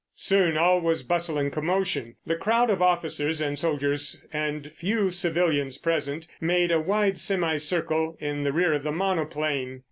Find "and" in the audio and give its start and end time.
1.37-1.53, 3.39-3.59, 4.33-4.71